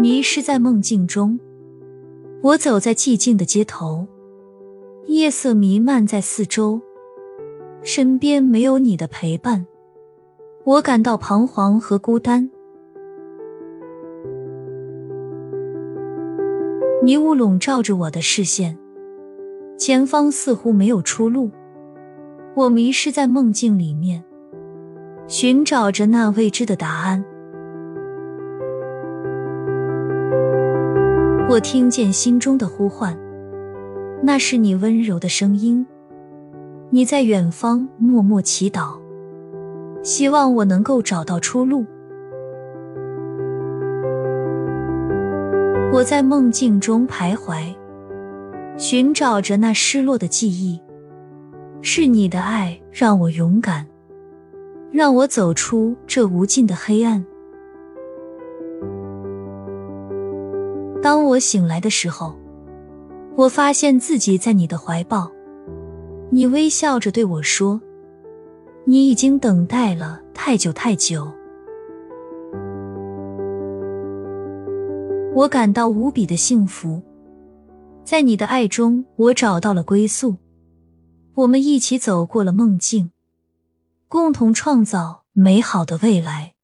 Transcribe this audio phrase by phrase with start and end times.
[0.00, 1.40] 迷失在梦境中，
[2.40, 4.06] 我走在寂静的街头，
[5.06, 6.80] 夜色弥漫在四周，
[7.82, 9.66] 身边没有你的陪伴，
[10.62, 12.48] 我感到彷徨和孤单。
[17.02, 18.78] 迷雾笼罩着我的视线，
[19.76, 21.50] 前方似乎没有出路，
[22.54, 24.22] 我迷失在梦境里面，
[25.26, 27.24] 寻找着那未知的答案。
[31.50, 33.18] 我听见心中的呼唤，
[34.22, 35.86] 那是你温柔的声音。
[36.90, 38.98] 你在远方默默祈祷，
[40.02, 41.86] 希望我能够找到出路。
[45.90, 47.74] 我在梦境中徘徊，
[48.76, 50.78] 寻找着那失落的记忆。
[51.80, 53.86] 是你的爱让我勇敢，
[54.92, 57.24] 让我走出这无尽的黑暗。
[61.00, 62.34] 当我醒来的时候，
[63.36, 65.30] 我发现自己在你的怀抱，
[66.30, 67.80] 你微笑着对我说
[68.84, 71.30] ：“你已经等待了太久太久。”
[75.34, 77.00] 我感到无比的幸福，
[78.04, 80.34] 在你的爱中，我找到了归宿。
[81.36, 83.12] 我们一起走过了梦境，
[84.08, 86.54] 共同创造美好的未来。